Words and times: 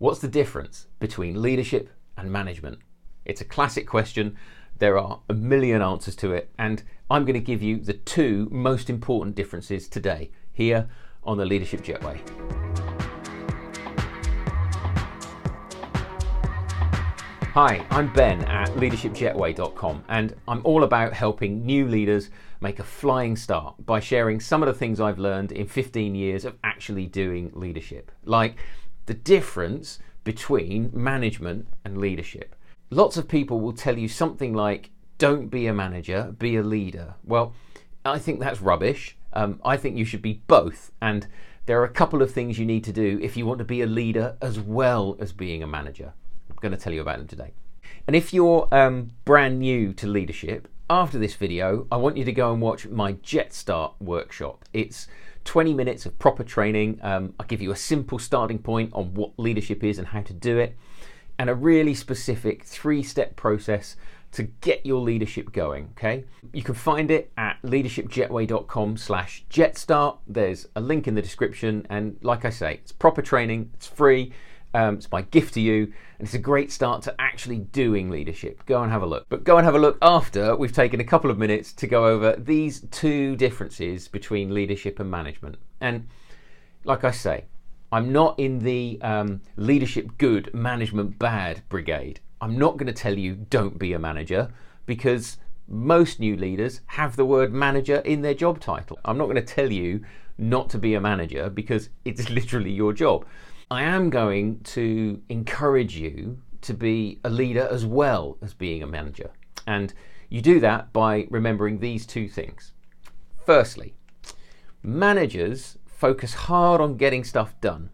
What's 0.00 0.20
the 0.20 0.28
difference 0.28 0.86
between 0.98 1.42
leadership 1.42 1.90
and 2.16 2.32
management? 2.32 2.78
It's 3.26 3.42
a 3.42 3.44
classic 3.44 3.86
question. 3.86 4.34
There 4.78 4.98
are 4.98 5.20
a 5.28 5.34
million 5.34 5.82
answers 5.82 6.16
to 6.16 6.32
it, 6.32 6.50
and 6.58 6.82
I'm 7.10 7.26
going 7.26 7.34
to 7.34 7.38
give 7.38 7.62
you 7.62 7.76
the 7.76 7.92
two 7.92 8.48
most 8.50 8.88
important 8.88 9.36
differences 9.36 9.88
today 9.88 10.30
here 10.54 10.88
on 11.22 11.36
the 11.36 11.44
Leadership 11.44 11.82
Jetway. 11.82 12.18
Hi, 17.52 17.84
I'm 17.90 18.10
Ben 18.14 18.42
at 18.44 18.70
leadershipjetway.com, 18.70 20.04
and 20.08 20.34
I'm 20.48 20.62
all 20.64 20.84
about 20.84 21.12
helping 21.12 21.66
new 21.66 21.86
leaders 21.86 22.30
make 22.62 22.78
a 22.78 22.84
flying 22.84 23.36
start 23.36 23.74
by 23.84 24.00
sharing 24.00 24.40
some 24.40 24.62
of 24.62 24.66
the 24.66 24.72
things 24.72 24.98
I've 24.98 25.18
learned 25.18 25.52
in 25.52 25.66
15 25.66 26.14
years 26.14 26.46
of 26.46 26.56
actually 26.64 27.06
doing 27.06 27.50
leadership, 27.52 28.10
like 28.24 28.56
the 29.06 29.14
difference 29.14 29.98
between 30.24 30.90
management 30.92 31.68
and 31.84 31.98
leadership. 31.98 32.54
Lots 32.90 33.16
of 33.16 33.28
people 33.28 33.60
will 33.60 33.72
tell 33.72 33.98
you 33.98 34.08
something 34.08 34.52
like, 34.52 34.90
don't 35.18 35.48
be 35.48 35.66
a 35.66 35.74
manager, 35.74 36.34
be 36.38 36.56
a 36.56 36.62
leader. 36.62 37.14
Well, 37.24 37.54
I 38.04 38.18
think 38.18 38.40
that's 38.40 38.60
rubbish. 38.60 39.16
Um, 39.32 39.60
I 39.64 39.76
think 39.76 39.96
you 39.96 40.04
should 40.04 40.22
be 40.22 40.42
both. 40.46 40.92
And 41.00 41.26
there 41.66 41.80
are 41.80 41.84
a 41.84 41.90
couple 41.90 42.22
of 42.22 42.32
things 42.32 42.58
you 42.58 42.66
need 42.66 42.84
to 42.84 42.92
do 42.92 43.18
if 43.22 43.36
you 43.36 43.46
want 43.46 43.58
to 43.58 43.64
be 43.64 43.82
a 43.82 43.86
leader 43.86 44.36
as 44.40 44.58
well 44.58 45.16
as 45.20 45.32
being 45.32 45.62
a 45.62 45.66
manager. 45.66 46.12
I'm 46.50 46.56
going 46.60 46.72
to 46.72 46.78
tell 46.78 46.92
you 46.92 47.00
about 47.00 47.18
them 47.18 47.28
today. 47.28 47.52
And 48.06 48.16
if 48.16 48.32
you're 48.32 48.66
um, 48.72 49.10
brand 49.24 49.60
new 49.60 49.92
to 49.94 50.06
leadership, 50.06 50.68
after 50.88 51.18
this 51.18 51.34
video, 51.34 51.86
I 51.92 51.96
want 51.96 52.16
you 52.16 52.24
to 52.24 52.32
go 52.32 52.52
and 52.52 52.60
watch 52.60 52.88
my 52.88 53.12
Jet 53.12 53.52
Start 53.52 53.94
workshop. 54.00 54.64
It's 54.72 55.06
20 55.44 55.74
minutes 55.74 56.06
of 56.06 56.18
proper 56.18 56.44
training. 56.44 56.98
Um, 57.02 57.34
I'll 57.38 57.46
give 57.46 57.62
you 57.62 57.70
a 57.72 57.76
simple 57.76 58.18
starting 58.18 58.58
point 58.58 58.92
on 58.92 59.14
what 59.14 59.32
leadership 59.36 59.82
is 59.82 59.98
and 59.98 60.08
how 60.08 60.22
to 60.22 60.32
do 60.32 60.58
it 60.58 60.76
and 61.40 61.48
a 61.48 61.54
really 61.54 61.94
specific 61.94 62.64
three 62.64 63.02
step 63.02 63.34
process 63.34 63.96
to 64.32 64.42
get 64.42 64.84
your 64.84 65.00
leadership 65.00 65.52
going 65.52 65.88
okay 65.92 66.22
you 66.52 66.62
can 66.62 66.74
find 66.74 67.10
it 67.10 67.32
at 67.38 67.56
leadershipjetway.com 67.62 68.98
slash 68.98 69.42
jetstart 69.50 70.18
there's 70.26 70.68
a 70.76 70.80
link 70.80 71.08
in 71.08 71.14
the 71.14 71.22
description 71.22 71.86
and 71.88 72.18
like 72.20 72.44
i 72.44 72.50
say 72.50 72.74
it's 72.74 72.92
proper 72.92 73.22
training 73.22 73.70
it's 73.72 73.86
free 73.86 74.30
um, 74.74 74.94
it's 74.94 75.10
my 75.10 75.22
gift 75.22 75.54
to 75.54 75.60
you 75.60 75.92
and 76.18 76.26
it's 76.26 76.34
a 76.34 76.38
great 76.38 76.70
start 76.70 77.02
to 77.02 77.14
actually 77.18 77.58
doing 77.58 78.10
leadership 78.10 78.64
go 78.66 78.82
and 78.82 78.92
have 78.92 79.02
a 79.02 79.06
look 79.06 79.26
but 79.28 79.44
go 79.44 79.56
and 79.56 79.64
have 79.64 79.74
a 79.74 79.78
look 79.78 79.98
after 80.02 80.54
we've 80.56 80.72
taken 80.72 81.00
a 81.00 81.04
couple 81.04 81.30
of 81.30 81.38
minutes 81.38 81.72
to 81.72 81.86
go 81.86 82.06
over 82.06 82.36
these 82.36 82.80
two 82.90 83.36
differences 83.36 84.08
between 84.08 84.54
leadership 84.54 85.00
and 85.00 85.10
management 85.10 85.56
and 85.80 86.06
like 86.84 87.04
i 87.04 87.10
say 87.10 87.44
I'm 87.92 88.12
not 88.12 88.38
in 88.38 88.60
the 88.60 89.00
um, 89.02 89.40
leadership 89.56 90.16
good, 90.16 90.54
management 90.54 91.18
bad 91.18 91.62
brigade. 91.68 92.20
I'm 92.40 92.56
not 92.56 92.76
going 92.76 92.86
to 92.86 92.92
tell 92.92 93.18
you 93.18 93.34
don't 93.34 93.78
be 93.78 93.92
a 93.92 93.98
manager 93.98 94.52
because 94.86 95.38
most 95.66 96.20
new 96.20 96.36
leaders 96.36 96.82
have 96.86 97.16
the 97.16 97.24
word 97.24 97.52
manager 97.52 97.96
in 97.96 98.22
their 98.22 98.34
job 98.34 98.60
title. 98.60 98.98
I'm 99.04 99.18
not 99.18 99.24
going 99.24 99.36
to 99.36 99.42
tell 99.42 99.72
you 99.72 100.04
not 100.38 100.70
to 100.70 100.78
be 100.78 100.94
a 100.94 101.00
manager 101.00 101.50
because 101.50 101.90
it's 102.04 102.30
literally 102.30 102.70
your 102.70 102.92
job. 102.92 103.26
I 103.70 103.84
am 103.84 104.10
going 104.10 104.60
to 104.64 105.22
encourage 105.28 105.96
you 105.96 106.38
to 106.62 106.74
be 106.74 107.20
a 107.22 107.30
leader 107.30 107.68
as 107.70 107.86
well 107.86 108.36
as 108.42 108.52
being 108.52 108.82
a 108.82 108.86
manager. 108.86 109.30
And 109.64 109.94
you 110.28 110.42
do 110.42 110.58
that 110.60 110.92
by 110.92 111.28
remembering 111.30 111.78
these 111.78 112.04
two 112.04 112.28
things. 112.28 112.72
Firstly, 113.46 113.94
managers 114.82 115.78
focus 115.86 116.34
hard 116.34 116.80
on 116.80 116.96
getting 116.96 117.22
stuff 117.22 117.54
done. 117.60 117.90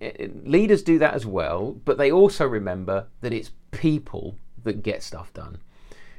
Eh, 0.00 0.12
eh, 0.18 0.28
leaders 0.44 0.82
do 0.82 0.98
that 1.00 1.14
as 1.14 1.26
well, 1.26 1.72
but 1.84 1.98
they 1.98 2.12
also 2.12 2.46
remember 2.46 3.06
that 3.20 3.32
it's 3.32 3.50
people 3.72 4.36
that 4.62 4.84
get 4.84 5.02
stuff 5.02 5.32
done. 5.32 5.58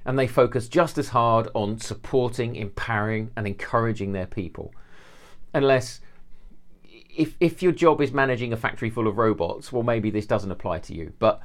And 0.03 0.19
they 0.19 0.27
focus 0.27 0.67
just 0.67 0.97
as 0.97 1.09
hard 1.09 1.47
on 1.53 1.79
supporting, 1.79 2.55
empowering, 2.57 3.31
and 3.37 3.47
encouraging 3.47 4.11
their 4.11 4.27
people. 4.27 4.73
Unless, 5.53 6.01
if, 7.15 7.35
if 7.39 7.63
your 7.63 7.71
job 7.71 8.01
is 8.01 8.11
managing 8.11 8.53
a 8.53 8.57
factory 8.57 8.89
full 8.89 9.07
of 9.07 9.17
robots, 9.17 9.71
well, 9.71 9.83
maybe 9.83 10.09
this 10.09 10.25
doesn't 10.25 10.51
apply 10.51 10.79
to 10.79 10.93
you. 10.93 11.13
But 11.19 11.41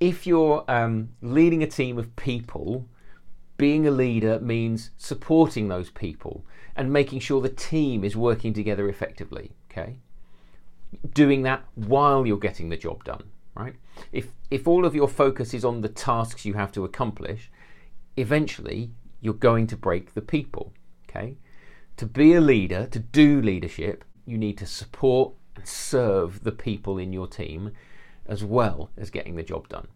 if 0.00 0.26
you're 0.26 0.64
um, 0.68 1.10
leading 1.20 1.62
a 1.62 1.66
team 1.66 1.98
of 1.98 2.14
people, 2.16 2.88
being 3.56 3.86
a 3.86 3.90
leader 3.90 4.40
means 4.40 4.90
supporting 4.98 5.68
those 5.68 5.90
people 5.90 6.44
and 6.74 6.92
making 6.92 7.20
sure 7.20 7.40
the 7.40 7.48
team 7.48 8.02
is 8.04 8.16
working 8.16 8.52
together 8.52 8.88
effectively. 8.88 9.52
Okay, 9.70 9.98
doing 11.14 11.42
that 11.42 11.64
while 11.74 12.26
you're 12.26 12.38
getting 12.38 12.68
the 12.68 12.76
job 12.76 13.04
done. 13.04 13.24
Right? 13.54 13.76
If 14.12 14.28
if 14.50 14.66
all 14.66 14.84
of 14.84 14.94
your 14.94 15.08
focus 15.08 15.52
is 15.54 15.64
on 15.64 15.82
the 15.82 15.88
tasks 15.88 16.44
you 16.44 16.54
have 16.54 16.72
to 16.72 16.84
accomplish, 16.84 17.50
eventually 18.16 18.90
you're 19.20 19.34
going 19.34 19.66
to 19.68 19.76
break 19.76 20.14
the 20.14 20.22
people. 20.22 20.72
Okay, 21.08 21.36
to 21.98 22.06
be 22.06 22.32
a 22.34 22.40
leader, 22.40 22.86
to 22.86 22.98
do 22.98 23.40
leadership, 23.42 24.04
you 24.24 24.38
need 24.38 24.58
to 24.58 24.66
support 24.66 25.34
and 25.56 25.66
serve 25.66 26.44
the 26.44 26.52
people 26.52 26.98
in 26.98 27.12
your 27.12 27.26
team 27.26 27.72
as 28.26 28.44
well 28.44 28.90
as 28.96 29.10
getting 29.10 29.36
the 29.36 29.42
job 29.42 29.68
done. 29.68 29.88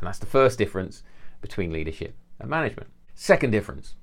And 0.00 0.06
that's 0.06 0.18
the 0.18 0.26
first 0.26 0.58
difference 0.58 1.02
between 1.40 1.72
leadership 1.72 2.16
and 2.40 2.48
management. 2.48 2.90
Second 3.14 3.50
difference 3.50 3.94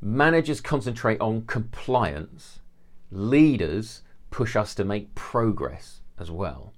managers 0.00 0.60
concentrate 0.60 1.20
on 1.20 1.42
compliance, 1.46 2.60
leaders 3.10 4.02
push 4.30 4.54
us 4.54 4.74
to 4.74 4.84
make 4.84 5.14
progress 5.14 6.00
as 6.18 6.30
well. 6.30 6.74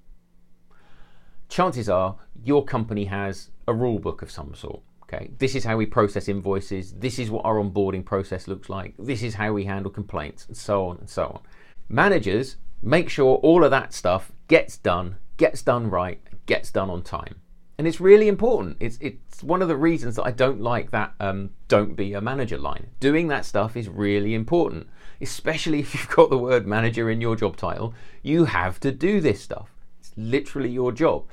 Chances 1.49 1.89
are 1.89 2.15
your 2.43 2.63
company 2.63 3.05
has 3.05 3.49
a 3.67 3.73
rule 3.73 3.99
book 3.99 4.21
of 4.21 4.31
some 4.31 4.53
sort. 4.53 4.81
Okay, 5.03 5.31
this 5.39 5.55
is 5.55 5.63
how 5.63 5.75
we 5.75 5.87
process 5.87 6.29
invoices. 6.29 6.93
This 6.93 7.17
is 7.17 7.31
what 7.31 7.43
our 7.43 7.55
onboarding 7.55 8.05
process 8.05 8.47
looks 8.47 8.69
like. 8.69 8.93
This 8.99 9.23
is 9.23 9.33
how 9.33 9.51
we 9.53 9.65
handle 9.65 9.91
complaints, 9.91 10.45
and 10.47 10.55
so 10.55 10.85
on 10.85 10.97
and 10.99 11.09
so 11.09 11.23
on. 11.23 11.41
Managers 11.89 12.57
make 12.81 13.09
sure 13.09 13.37
all 13.37 13.63
of 13.63 13.71
that 13.71 13.93
stuff 13.93 14.31
gets 14.47 14.77
done, 14.77 15.17
gets 15.37 15.61
done 15.61 15.89
right, 15.89 16.21
gets 16.45 16.71
done 16.71 16.89
on 16.89 17.03
time 17.03 17.41
and 17.79 17.87
it's 17.87 18.01
really 18.01 18.27
important. 18.27 18.75
It's 18.81 18.97
it's 18.99 19.41
one 19.41 19.61
of 19.61 19.69
the 19.69 19.77
reasons 19.77 20.17
that 20.17 20.25
I 20.25 20.31
don't 20.31 20.59
like 20.59 20.91
that 20.91 21.13
um, 21.21 21.51
"don't 21.69 21.95
be 21.95 22.13
a 22.13 22.19
manager" 22.19 22.57
line. 22.57 22.87
Doing 22.99 23.29
that 23.29 23.45
stuff 23.45 23.77
is 23.77 23.87
really 23.87 24.35
important, 24.35 24.87
especially 25.21 25.79
if 25.79 25.93
you've 25.93 26.09
got 26.09 26.29
the 26.29 26.37
word 26.37 26.67
manager 26.67 27.09
in 27.09 27.21
your 27.21 27.37
job 27.37 27.55
title. 27.55 27.93
You 28.21 28.43
have 28.45 28.81
to 28.81 28.91
do 28.91 29.21
this 29.21 29.41
stuff. 29.41 29.69
It's 30.01 30.11
literally 30.17 30.69
your 30.69 30.91
job, 30.91 31.23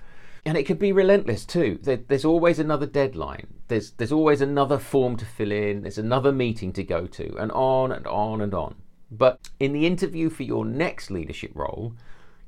and 0.44 0.56
it 0.56 0.66
could 0.66 0.78
be 0.78 0.92
relentless 0.92 1.44
too. 1.44 1.80
There, 1.82 1.96
there's 1.96 2.24
always 2.24 2.60
another 2.60 2.86
deadline. 2.86 3.48
There's 3.66 3.90
there's 3.90 4.12
always 4.12 4.40
another 4.40 4.78
form 4.78 5.16
to 5.16 5.24
fill 5.24 5.50
in. 5.50 5.82
There's 5.82 5.98
another 5.98 6.30
meeting 6.30 6.72
to 6.74 6.84
go 6.84 7.08
to, 7.08 7.36
and 7.38 7.50
on 7.50 7.90
and 7.90 8.06
on 8.06 8.40
and 8.40 8.54
on. 8.54 8.76
But 9.10 9.48
in 9.60 9.72
the 9.72 9.86
interview 9.86 10.30
for 10.30 10.42
your 10.42 10.64
next 10.64 11.10
leadership 11.10 11.52
role, 11.54 11.94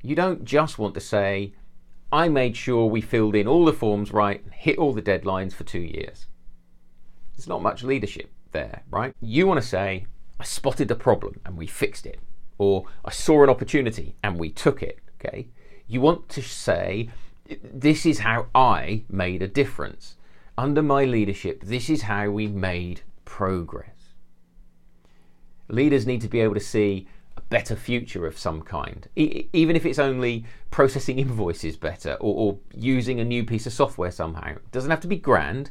you 0.02 0.14
don't 0.14 0.44
just 0.44 0.78
want 0.78 0.94
to 0.94 1.00
say 1.00 1.52
I 2.10 2.28
made 2.28 2.56
sure 2.56 2.86
we 2.86 3.00
filled 3.00 3.34
in 3.34 3.46
all 3.46 3.64
the 3.64 3.72
forms 3.72 4.12
right 4.12 4.42
and 4.42 4.52
hit 4.52 4.78
all 4.78 4.92
the 4.92 5.02
deadlines 5.02 5.52
for 5.52 5.64
two 5.64 5.80
years. 5.80 6.26
There's 7.36 7.48
not 7.48 7.62
much 7.62 7.82
leadership 7.82 8.30
there, 8.52 8.82
right? 8.90 9.14
You 9.20 9.46
want 9.46 9.60
to 9.60 9.66
say, 9.66 10.06
I 10.40 10.44
spotted 10.44 10.88
the 10.88 10.94
problem 10.94 11.40
and 11.44 11.56
we 11.56 11.66
fixed 11.66 12.06
it, 12.06 12.18
or 12.56 12.86
I 13.04 13.10
saw 13.10 13.42
an 13.44 13.50
opportunity 13.50 14.16
and 14.22 14.38
we 14.38 14.50
took 14.50 14.82
it, 14.82 15.00
okay? 15.20 15.48
You 15.86 16.00
want 16.00 16.28
to 16.30 16.42
say, 16.42 17.10
this 17.62 18.06
is 18.06 18.20
how 18.20 18.46
I 18.54 19.04
made 19.08 19.42
a 19.42 19.48
difference. 19.48 20.16
Under 20.56 20.82
my 20.82 21.04
leadership, 21.04 21.62
this 21.62 21.88
is 21.90 22.02
how 22.02 22.30
we 22.30 22.46
made 22.46 23.02
progress. 23.24 23.97
Leaders 25.68 26.06
need 26.06 26.20
to 26.20 26.28
be 26.28 26.40
able 26.40 26.54
to 26.54 26.60
see 26.60 27.06
a 27.36 27.40
better 27.42 27.76
future 27.76 28.26
of 28.26 28.38
some 28.38 28.62
kind, 28.62 29.08
e- 29.16 29.48
even 29.52 29.76
if 29.76 29.84
it's 29.86 29.98
only 29.98 30.44
processing 30.70 31.18
invoices 31.24 31.76
better 31.76 32.14
or, 32.14 32.34
or 32.34 32.58
using 32.74 33.20
a 33.20 33.24
new 33.24 33.44
piece 33.44 33.66
of 33.66 33.72
software 33.72 34.10
somehow. 34.10 34.50
It 34.50 34.72
doesn't 34.72 34.90
have 34.90 35.00
to 35.00 35.08
be 35.08 35.16
grand, 35.16 35.70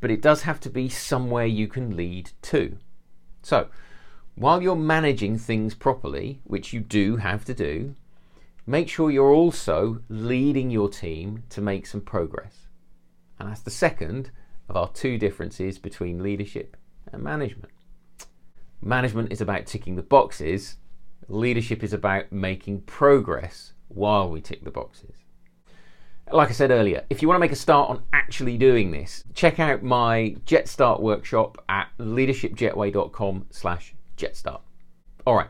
but 0.00 0.10
it 0.10 0.20
does 0.20 0.42
have 0.42 0.60
to 0.60 0.70
be 0.70 0.88
somewhere 0.88 1.46
you 1.46 1.68
can 1.68 1.96
lead 1.96 2.32
to. 2.42 2.76
So, 3.42 3.68
while 4.34 4.62
you're 4.62 4.76
managing 4.76 5.38
things 5.38 5.74
properly, 5.74 6.40
which 6.44 6.72
you 6.72 6.80
do 6.80 7.16
have 7.16 7.44
to 7.44 7.54
do, 7.54 7.94
make 8.66 8.88
sure 8.88 9.10
you're 9.10 9.32
also 9.32 10.00
leading 10.08 10.70
your 10.70 10.88
team 10.88 11.42
to 11.50 11.60
make 11.60 11.86
some 11.86 12.00
progress. 12.00 12.66
And 13.38 13.48
that's 13.48 13.60
the 13.60 13.70
second 13.70 14.30
of 14.68 14.76
our 14.76 14.88
two 14.88 15.18
differences 15.18 15.78
between 15.78 16.22
leadership 16.22 16.76
and 17.12 17.22
management. 17.22 17.72
Management 18.82 19.32
is 19.32 19.40
about 19.40 19.66
ticking 19.66 19.96
the 19.96 20.02
boxes, 20.02 20.76
Leadership 21.28 21.82
is 21.82 21.92
about 21.92 22.32
making 22.32 22.80
progress 22.82 23.72
while 23.88 24.28
we 24.28 24.40
tick 24.40 24.64
the 24.64 24.70
boxes. 24.70 25.14
Like 26.30 26.48
I 26.48 26.52
said 26.52 26.70
earlier, 26.70 27.04
if 27.08 27.22
you 27.22 27.28
want 27.28 27.36
to 27.36 27.40
make 27.40 27.52
a 27.52 27.56
start 27.56 27.90
on 27.90 28.02
actually 28.12 28.58
doing 28.58 28.90
this, 28.90 29.22
check 29.34 29.60
out 29.60 29.82
my 29.82 30.36
Jet 30.44 30.68
Start 30.68 31.00
workshop 31.00 31.62
at 31.68 31.88
leadershipjetway.com 31.98 33.46
slash 33.50 33.94
jetstart. 34.16 34.60
All 35.26 35.36
right, 35.36 35.48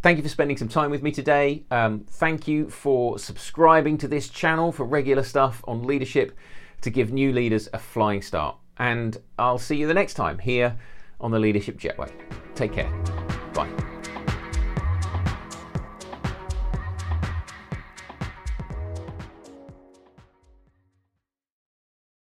Thank 0.00 0.16
you 0.16 0.22
for 0.22 0.28
spending 0.28 0.56
some 0.56 0.68
time 0.68 0.92
with 0.92 1.02
me 1.02 1.10
today. 1.10 1.64
Um, 1.72 2.04
thank 2.08 2.46
you 2.46 2.70
for 2.70 3.18
subscribing 3.18 3.98
to 3.98 4.06
this 4.06 4.28
channel 4.28 4.70
for 4.70 4.84
regular 4.84 5.24
stuff 5.24 5.64
on 5.66 5.82
leadership 5.82 6.36
to 6.82 6.90
give 6.90 7.12
new 7.12 7.32
leaders 7.32 7.68
a 7.72 7.78
flying 7.80 8.22
start. 8.22 8.56
And 8.76 9.18
I'll 9.40 9.58
see 9.58 9.76
you 9.76 9.88
the 9.88 9.94
next 9.94 10.14
time 10.14 10.38
here 10.38 10.78
on 11.20 11.30
the 11.30 11.38
Leadership 11.38 11.78
Jetway. 11.78 12.10
Take 12.54 12.72
care. 12.72 12.90
Bye. 13.54 13.97